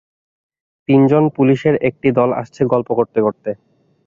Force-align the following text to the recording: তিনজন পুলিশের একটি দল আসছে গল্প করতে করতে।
তিনজন 0.89 1.23
পুলিশের 1.35 1.75
একটি 1.89 2.07
দল 2.11 2.29
আসছে 2.33 2.61
গল্প 2.65 2.89
করতে 2.93 3.19
করতে। 3.21 3.49